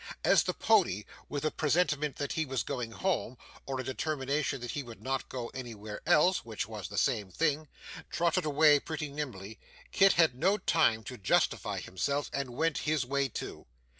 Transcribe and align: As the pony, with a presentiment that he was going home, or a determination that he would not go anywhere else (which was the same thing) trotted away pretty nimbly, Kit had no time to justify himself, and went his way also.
As 0.23 0.41
the 0.41 0.55
pony, 0.55 1.03
with 1.29 1.45
a 1.45 1.51
presentiment 1.51 2.15
that 2.15 2.31
he 2.31 2.43
was 2.43 2.63
going 2.63 2.89
home, 2.89 3.37
or 3.67 3.79
a 3.79 3.83
determination 3.83 4.59
that 4.61 4.71
he 4.71 4.81
would 4.81 4.99
not 4.99 5.29
go 5.29 5.49
anywhere 5.49 6.01
else 6.07 6.43
(which 6.43 6.67
was 6.67 6.87
the 6.87 6.97
same 6.97 7.29
thing) 7.29 7.67
trotted 8.09 8.43
away 8.43 8.79
pretty 8.79 9.09
nimbly, 9.11 9.59
Kit 9.91 10.13
had 10.13 10.33
no 10.33 10.57
time 10.57 11.03
to 11.03 11.19
justify 11.19 11.77
himself, 11.79 12.31
and 12.33 12.49
went 12.55 12.79
his 12.89 13.05
way 13.05 13.25
also. 13.29 13.67